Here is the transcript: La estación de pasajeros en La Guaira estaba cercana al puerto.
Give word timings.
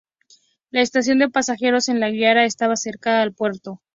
La 0.71 0.81
estación 0.81 1.19
de 1.19 1.29
pasajeros 1.29 1.87
en 1.87 1.99
La 1.99 2.09
Guaira 2.09 2.43
estaba 2.45 2.75
cercana 2.75 3.21
al 3.21 3.35
puerto. 3.35 3.83